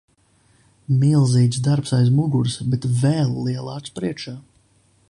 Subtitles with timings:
[1.03, 4.37] Milzīgs darbs aiz muguras, bet vēl lielāks priekšā.